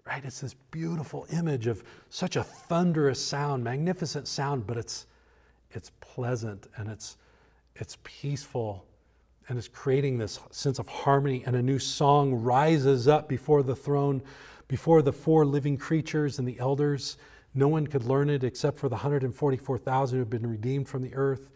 [0.05, 0.23] Right?
[0.23, 5.07] It's this beautiful image of such a thunderous sound, magnificent sound, but it's
[5.71, 7.17] it's pleasant and it's
[7.75, 8.85] it's peaceful
[9.49, 13.75] and is creating this sense of harmony, and a new song rises up before the
[13.75, 14.21] throne.
[14.67, 17.17] before the four living creatures and the elders.
[17.55, 21.15] No one could learn it except for the 144,000 who have been redeemed from the
[21.15, 21.49] earth.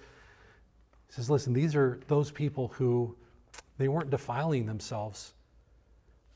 [1.08, 3.16] He says, listen, these are those people who
[3.78, 5.36] they weren't defiling themselves.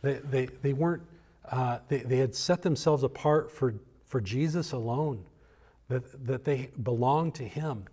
[0.04, 1.02] They, they, they weren't,
[1.52, 3.74] uh, they, they had set themselves apart for,
[4.06, 5.26] for Jesus alone,
[5.90, 7.86] that, that they belonged to Him.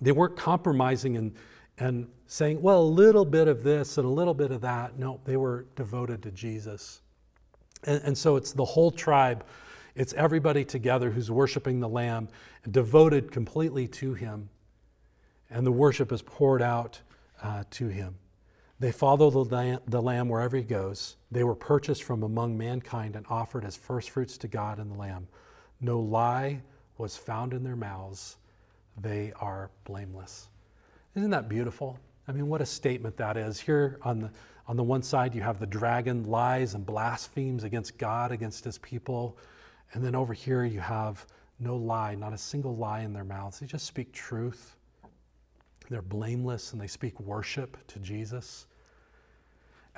[0.00, 1.36] They weren't compromising and,
[1.78, 4.98] and saying, well, a little bit of this and a little bit of that.
[4.98, 7.02] No, they were devoted to Jesus.
[7.84, 9.44] And, and so it's the whole tribe,
[9.94, 12.28] it's everybody together who's worshiping the Lamb
[12.70, 14.48] devoted completely to Him.
[15.50, 17.00] And the worship is poured out
[17.42, 18.16] uh, to Him.
[18.78, 21.16] They follow the lamb, the lamb wherever he goes.
[21.30, 25.28] They were purchased from among mankind and offered as firstfruits to God and the Lamb.
[25.80, 26.62] No lie
[26.98, 28.36] was found in their mouths.
[29.00, 30.48] They are blameless.
[31.16, 31.98] Isn't that beautiful?
[32.28, 33.58] I mean, what a statement that is.
[33.58, 34.30] Here on the,
[34.66, 38.76] on the one side, you have the dragon lies and blasphemes against God, against his
[38.78, 39.38] people.
[39.94, 41.24] And then over here, you have
[41.58, 43.60] no lie, not a single lie in their mouths.
[43.60, 44.76] They just speak truth.
[45.88, 48.66] They're blameless and they speak worship to Jesus.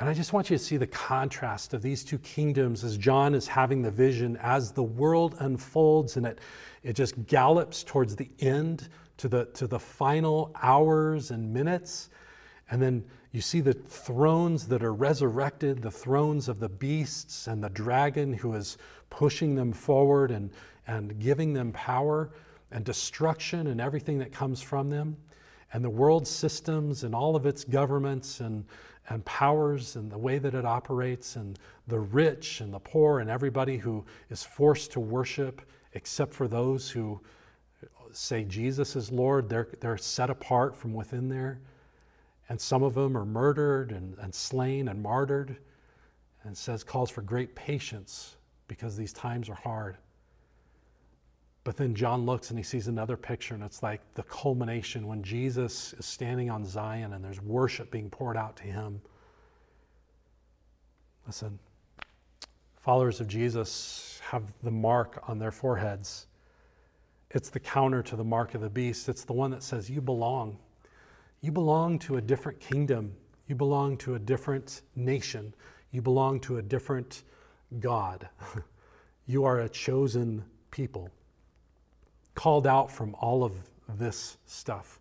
[0.01, 3.35] And I just want you to see the contrast of these two kingdoms as John
[3.35, 6.39] is having the vision, as the world unfolds and it,
[6.85, 12.11] it just gallops towards the end, to the, to the final hours and minutes.
[12.71, 17.63] And then you see the thrones that are resurrected, the thrones of the beasts and
[17.63, 18.79] the dragon who is
[19.11, 20.51] pushing them forward and,
[20.87, 22.31] and giving them power
[22.71, 25.17] and destruction and everything that comes from them
[25.73, 28.65] and the world systems and all of its governments and,
[29.11, 33.31] and powers and the way that it operates and the rich and the poor and
[33.31, 35.63] everybody who is forced to worship
[35.95, 37.21] except for those who
[38.13, 41.61] say Jesus is Lord, they're, they're set apart from within there.
[42.49, 45.57] And some of them are murdered and, and slain and martyred
[46.45, 48.37] and says calls for great patience
[48.69, 49.99] because these times are hard.
[51.69, 55.23] But then John looks and he sees another picture, and it's like the culmination when
[55.23, 59.03] Jesus is standing on Zion and there's worship being poured out to him.
[61.27, 61.59] Listen,
[62.81, 66.27] followers of Jesus have the mark on their foreheads.
[67.33, 69.07] It's the counter to the mark of the beast.
[69.11, 70.57] It's the one that says, You belong.
[71.43, 73.15] You belong to a different kingdom.
[73.47, 75.53] You belong to a different nation.
[75.91, 77.25] You belong to a different
[77.79, 78.27] God.
[79.27, 81.11] you are a chosen people
[82.39, 83.53] called out from all of
[83.99, 85.01] this stuff.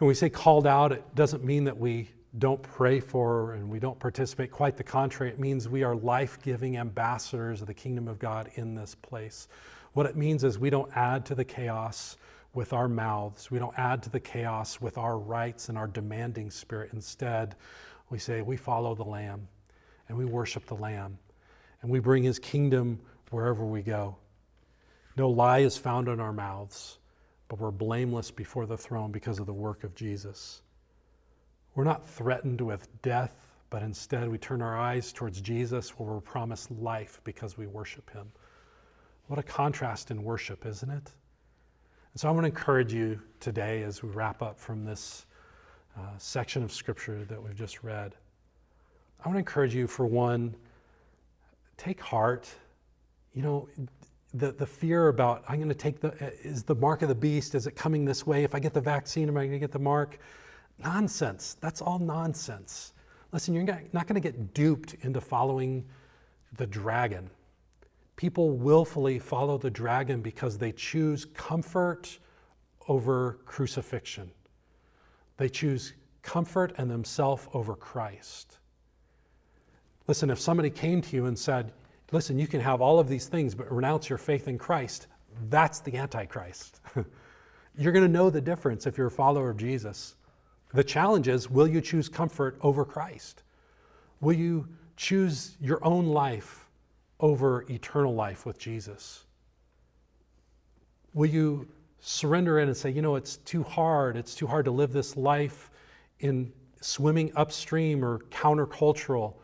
[0.00, 2.10] And we say called out, it doesn't mean that we
[2.40, 4.50] don't pray for and we don't participate.
[4.50, 8.50] Quite the contrary, it means we are life giving ambassadors of the kingdom of God
[8.56, 9.46] in this place.
[9.92, 12.16] What it means is we don't add to the chaos
[12.52, 16.50] with our mouths, we don't add to the chaos with our rights and our demanding
[16.50, 16.90] spirit.
[16.94, 17.54] Instead,
[18.10, 19.46] we say we follow the Lamb
[20.08, 21.16] and we worship the Lamb
[21.80, 22.98] and we bring his kingdom
[23.30, 24.16] wherever we go.
[25.16, 26.98] No lie is found in our mouths,
[27.48, 30.62] but we're blameless before the throne because of the work of Jesus.
[31.74, 33.34] We're not threatened with death,
[33.70, 38.10] but instead we turn our eyes towards Jesus where we're promised life because we worship
[38.10, 38.30] him.
[39.26, 41.10] What a contrast in worship, isn't it?
[42.12, 45.24] And so I want to encourage you today as we wrap up from this
[45.96, 48.14] uh, section of scripture that we've just read.
[49.24, 50.54] I want to encourage you, for one,
[51.76, 52.50] take heart.
[53.34, 53.68] You know,
[54.34, 57.54] the, the fear about I'm going to take the is the mark of the beast
[57.54, 58.44] is it coming this way?
[58.44, 60.18] If I get the vaccine am I going to get the mark?
[60.78, 61.56] Nonsense.
[61.60, 62.92] That's all nonsense.
[63.32, 65.84] Listen you're not going to get duped into following
[66.56, 67.30] the dragon.
[68.16, 72.18] People willfully follow the dragon because they choose comfort
[72.88, 74.30] over crucifixion.
[75.36, 78.58] They choose comfort and themselves over Christ.
[80.06, 81.72] Listen if somebody came to you and said
[82.12, 85.08] listen, you can have all of these things, but renounce your faith in Christ.
[85.48, 86.80] That's the Antichrist.
[87.76, 90.14] you're going to know the difference if you're a follower of Jesus.
[90.72, 93.42] The challenge is will you choose comfort over Christ?
[94.20, 96.68] Will you choose your own life
[97.18, 99.24] over eternal life with Jesus?
[101.14, 101.68] Will you
[102.02, 104.16] surrender in and say, you know, it's too hard.
[104.16, 105.70] It's too hard to live this life
[106.18, 109.34] in swimming upstream or countercultural.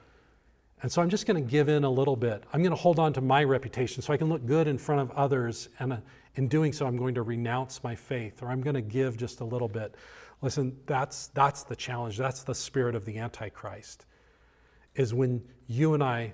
[0.83, 2.45] And so I'm just going to give in a little bit.
[2.53, 5.01] I'm going to hold on to my reputation so I can look good in front
[5.01, 5.69] of others.
[5.81, 5.97] And uh,
[6.37, 9.41] in doing so, I'm going to renounce my faith or I'm going to give just
[9.41, 9.97] a little bit.
[10.41, 12.17] Listen, that's, that's the challenge.
[12.17, 14.07] That's the spirit of the Antichrist,
[14.95, 16.33] is when you and I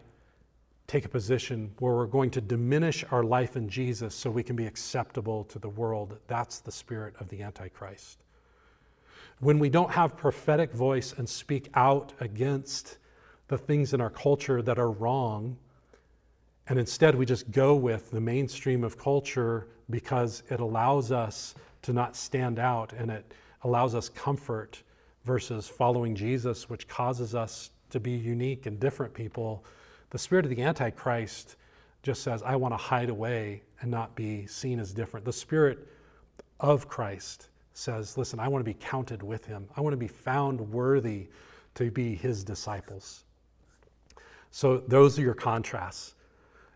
[0.86, 4.56] take a position where we're going to diminish our life in Jesus so we can
[4.56, 6.18] be acceptable to the world.
[6.26, 8.22] That's the spirit of the Antichrist.
[9.40, 12.98] When we don't have prophetic voice and speak out against
[13.54, 15.56] the things in our culture that are wrong,
[16.66, 21.92] And instead, we just go with the mainstream of culture because it allows us to
[21.92, 23.32] not stand out and it
[23.62, 24.82] allows us comfort
[25.24, 29.64] versus following Jesus, which causes us to be unique and different people.
[30.10, 31.56] The spirit of the Antichrist
[32.02, 35.26] just says, I want to hide away and not be seen as different.
[35.26, 35.86] The spirit
[36.60, 40.08] of Christ says, Listen, I want to be counted with him, I want to be
[40.08, 41.28] found worthy
[41.74, 43.23] to be his disciples.
[44.56, 46.14] So, those are your contrasts.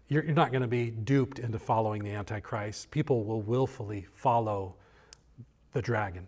[0.09, 2.91] You're, you're not going to be duped into following the Antichrist.
[2.91, 4.75] People will willfully follow
[5.71, 6.27] the dragon.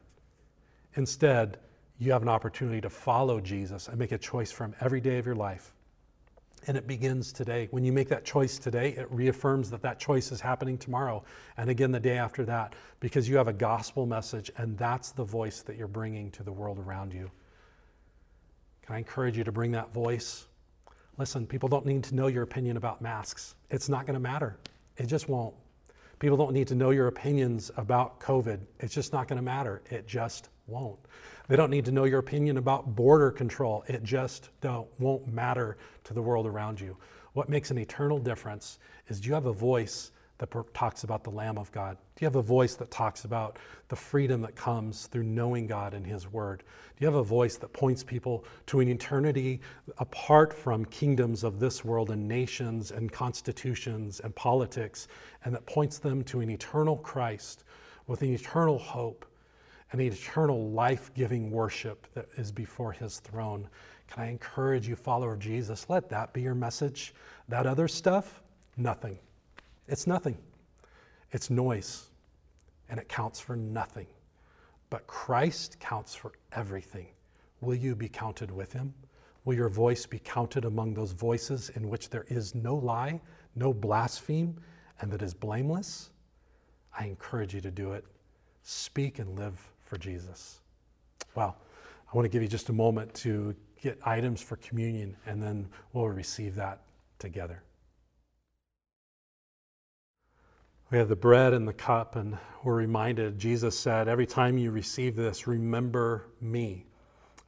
[0.94, 1.58] Instead,
[1.98, 5.18] you have an opportunity to follow Jesus and make a choice for him every day
[5.18, 5.74] of your life.
[6.68, 7.66] And it begins today.
[7.72, 11.24] When you make that choice today, it reaffirms that that choice is happening tomorrow
[11.56, 15.24] and again the day after that because you have a gospel message and that's the
[15.24, 17.28] voice that you're bringing to the world around you.
[18.86, 20.46] Can I encourage you to bring that voice?
[21.20, 23.54] Listen, people don't need to know your opinion about masks.
[23.68, 24.56] It's not going to matter.
[24.96, 25.54] It just won't.
[26.18, 28.58] People don't need to know your opinions about COVID.
[28.78, 29.82] It's just not going to matter.
[29.90, 30.98] It just won't.
[31.46, 33.84] They don't need to know your opinion about border control.
[33.86, 36.96] It just don't, won't matter to the world around you.
[37.34, 41.30] What makes an eternal difference is do you have a voice that talks about the
[41.30, 41.96] Lamb of God?
[42.16, 45.94] Do you have a voice that talks about the freedom that comes through knowing God
[45.94, 46.64] and His Word?
[46.96, 49.60] Do you have a voice that points people to an eternity
[49.98, 55.06] apart from kingdoms of this world and nations and constitutions and politics,
[55.44, 57.64] and that points them to an eternal Christ
[58.06, 59.24] with an eternal hope
[59.92, 63.68] and an eternal life giving worship that is before his throne.
[64.08, 65.86] Can I encourage you, follower of Jesus?
[65.88, 67.14] Let that be your message.
[67.48, 68.42] That other stuff,
[68.76, 69.18] nothing.
[69.90, 70.38] It's nothing.
[71.32, 72.10] It's noise,
[72.88, 74.06] and it counts for nothing.
[74.88, 77.08] But Christ counts for everything.
[77.60, 78.94] Will you be counted with him?
[79.44, 83.20] Will your voice be counted among those voices in which there is no lie,
[83.56, 84.56] no blaspheme,
[85.00, 86.10] and that is blameless?
[86.96, 88.04] I encourage you to do it.
[88.62, 90.60] Speak and live for Jesus.
[91.34, 91.56] Well,
[92.12, 95.68] I want to give you just a moment to get items for communion, and then
[95.92, 96.82] we'll receive that
[97.18, 97.64] together.
[100.90, 104.72] We have the bread and the cup, and we're reminded, Jesus said, every time you
[104.72, 106.84] receive this, remember me.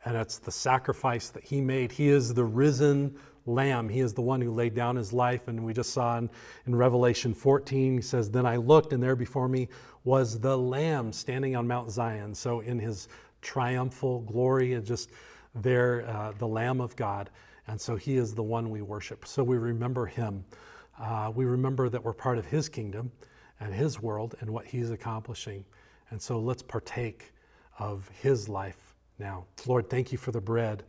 [0.04, 1.90] And it's the sacrifice that he made.
[1.90, 3.88] He is the risen lamb.
[3.88, 5.48] He is the one who laid down his life.
[5.48, 6.30] And we just saw in,
[6.66, 9.68] in Revelation 14, he says, Then I looked, and there before me
[10.04, 12.36] was the Lamb standing on Mount Zion.
[12.36, 13.08] So, in his
[13.40, 15.10] triumphal glory, and just
[15.52, 17.28] there, uh, the Lamb of God.
[17.66, 19.26] And so, he is the one we worship.
[19.26, 20.44] So, we remember him.
[20.96, 23.10] Uh, we remember that we're part of his kingdom
[23.62, 25.64] and his world and what he's accomplishing.
[26.10, 27.32] And so, let's partake
[27.78, 29.46] of his life now.
[29.66, 30.82] Lord, thank you for the bread.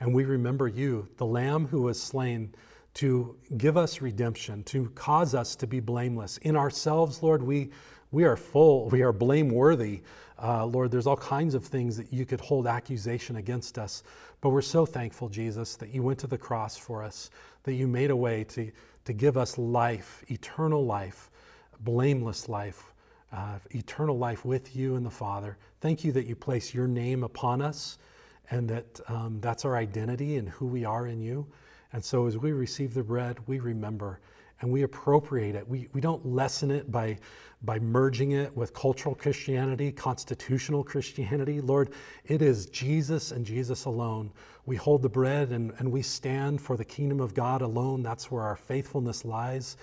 [0.00, 2.54] And we remember you, the Lamb who was slain
[2.94, 6.38] to give us redemption, to cause us to be blameless.
[6.38, 7.70] In ourselves, Lord, we
[8.10, 10.00] we are full, we are blameworthy.
[10.42, 14.02] Uh, Lord, there's all kinds of things that you could hold accusation against us.
[14.40, 17.30] But we're so thankful, Jesus, that you went to the cross for us,
[17.64, 18.70] that you made a way to,
[19.04, 21.30] to give us life, eternal life,
[21.80, 22.92] blameless life,
[23.32, 25.56] uh, eternal life with you and the Father.
[25.80, 27.98] Thank you that you place your name upon us
[28.50, 31.46] and that um, that's our identity and who we are in you.
[31.92, 34.20] And so as we receive the bread, we remember
[34.60, 35.66] and we appropriate it.
[35.66, 37.18] We, we don't lessen it by,
[37.62, 41.60] by merging it with cultural Christianity, constitutional Christianity.
[41.60, 41.92] Lord,
[42.24, 44.32] it is Jesus and Jesus alone.
[44.66, 48.02] We hold the bread and, and we stand for the kingdom of God alone.
[48.02, 49.76] That's where our faithfulness lies.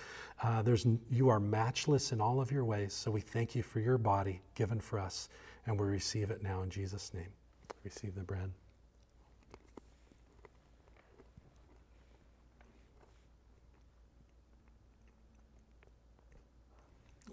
[0.44, 2.94] Uh, there's, you are matchless in all of your ways.
[2.94, 5.30] So we thank you for your body given for us,
[5.66, 7.30] and we receive it now in Jesus' name.
[7.84, 8.52] Receive the bread.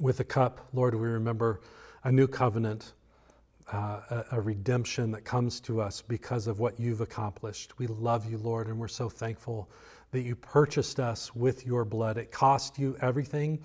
[0.03, 1.61] With the cup, Lord, we remember
[2.03, 2.93] a new covenant,
[3.73, 7.79] uh, a, a, redemption that comes to us because of what you've accomplished.
[7.79, 9.71] We love you, Lord, and we're so thankful
[10.11, 12.19] that you purchased us with your blood.
[12.19, 13.61] It cost you everything.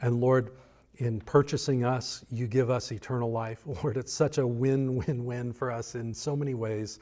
[0.00, 0.52] And Lord,
[0.96, 3.62] in purchasing us, you give us eternal life.
[3.66, 7.00] Lord, it's such a win win win for us in so many ways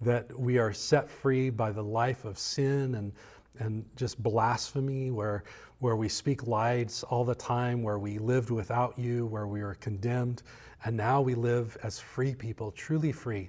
[0.00, 3.12] that we are set free by the life of sin and,
[3.58, 5.44] and just blasphemy, where
[5.80, 9.74] where we speak lies all the time, where we lived without you, where we were
[9.76, 10.42] condemned,
[10.84, 13.48] and now we live as free people, truly free.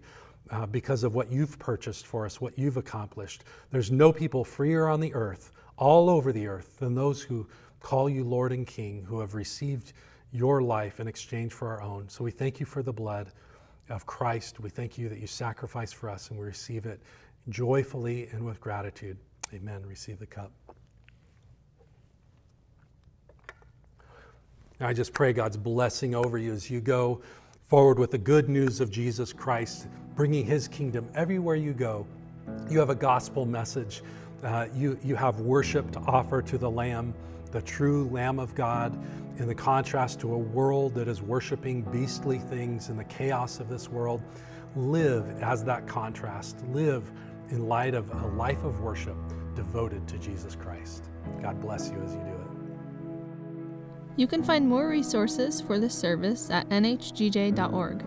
[0.49, 3.45] Uh, because of what you've purchased for us, what you've accomplished.
[3.69, 7.47] There's no people freer on the earth, all over the earth, than those who
[7.79, 9.93] call you Lord and King, who have received
[10.33, 12.09] your life in exchange for our own.
[12.09, 13.31] So we thank you for the blood
[13.89, 14.59] of Christ.
[14.59, 16.99] We thank you that you sacrificed for us, and we receive it
[17.47, 19.17] joyfully and with gratitude.
[19.53, 19.85] Amen.
[19.85, 20.49] Receive the cup.
[24.79, 27.21] And I just pray God's blessing over you as you go
[27.63, 32.07] forward with the good news of Jesus Christ, bringing his kingdom everywhere you go.
[32.69, 34.03] You have a gospel message.
[34.41, 37.13] Uh, you, you have worship to offer to the Lamb,
[37.51, 38.97] the true Lamb of God,
[39.37, 43.67] in the contrast to a world that is worshiping beastly things in the chaos of
[43.67, 44.21] this world.
[44.77, 46.63] Live as that contrast.
[46.69, 47.11] Live
[47.49, 49.17] in light of a life of worship
[49.55, 51.09] devoted to Jesus Christ.
[51.41, 52.51] God bless you as you do it.
[54.17, 58.05] You can find more resources for this service at nhgj.org.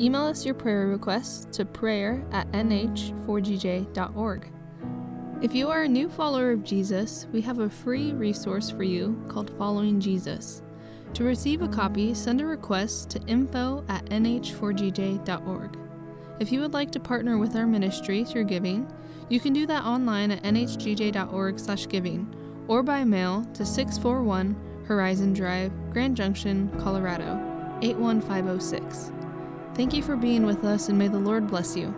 [0.00, 4.50] Email us your prayer requests to prayer at nh4gj.org.
[5.40, 9.22] If you are a new follower of Jesus, we have a free resource for you
[9.28, 10.62] called Following Jesus.
[11.14, 15.78] To receive a copy, send a request to info at nh4gj.org.
[16.40, 18.92] If you would like to partner with our ministry through giving,
[19.28, 22.34] you can do that online at nhgj.org/giving
[22.68, 24.56] or by mail to 641
[24.86, 27.40] Horizon Drive, Grand Junction, Colorado
[27.82, 29.12] 81506.
[29.74, 31.94] Thank you for being with us and may the Lord bless you.